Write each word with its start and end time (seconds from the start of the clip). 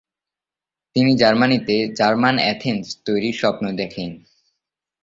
তিনি 0.95 1.11
জার্মানিতে 1.17 1.75
"German 1.95 2.35
Athens" 2.51 2.85
তৈরির 3.05 3.35
স্বপ্ন 3.35 3.63
দেখেন। 3.75 4.09